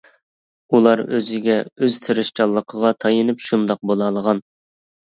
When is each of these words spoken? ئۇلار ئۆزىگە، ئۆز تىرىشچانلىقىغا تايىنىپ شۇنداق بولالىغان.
ئۇلار 0.75 1.03
ئۆزىگە، 1.17 1.57
ئۆز 1.81 1.99
تىرىشچانلىقىغا 2.07 2.95
تايىنىپ 3.05 3.49
شۇنداق 3.53 3.89
بولالىغان. 3.93 4.47